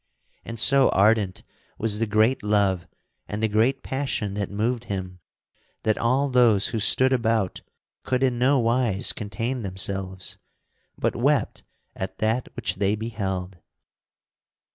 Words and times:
And 0.43 0.57
so 0.59 0.89
ardent 0.93 1.43
was 1.77 1.99
the 1.99 2.07
great 2.07 2.41
love 2.41 2.87
and 3.27 3.43
the 3.43 3.47
great 3.47 3.83
passion 3.83 4.33
that 4.33 4.49
moved 4.49 4.85
him 4.85 5.19
that 5.83 5.99
all 5.99 6.31
those 6.31 6.69
who 6.69 6.79
stood 6.79 7.13
about 7.13 7.61
could 8.01 8.23
in 8.23 8.39
no 8.39 8.57
wise 8.57 9.13
contain 9.13 9.61
themselves, 9.61 10.39
but 10.97 11.15
wept 11.15 11.61
at 11.95 12.17
that 12.17 12.47
which 12.55 12.77
they 12.77 12.95
beheld. 12.95 13.59